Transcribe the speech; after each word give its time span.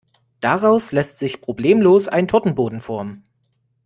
Daraus 0.39 0.91
lässt 0.93 1.19
sich 1.19 1.41
problemlos 1.41 2.07
ein 2.07 2.27
Tortenboden 2.27 2.81
formen. 2.81 3.23